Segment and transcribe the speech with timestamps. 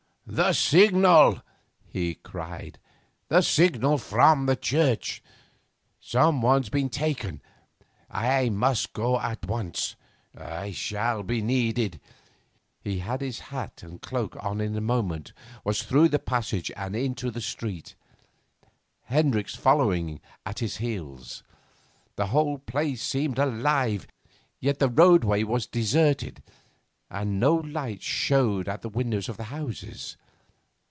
[0.33, 1.41] 'The signal!'
[1.89, 2.79] he cried;
[3.27, 5.21] 'the signal from the church.
[5.99, 7.41] Some one's been taken.
[8.09, 9.97] I must go at once
[10.33, 11.99] I shall be needed.'
[12.81, 15.33] He had his hat and cloak on in a moment,
[15.65, 17.95] was through the passage and into the street,
[19.07, 21.43] Hendricks following at his heels.
[22.15, 24.07] The whole place seemed alive.
[24.61, 26.41] Yet the roadway was deserted,
[27.09, 30.15] and no lights showed at the windows of the houses.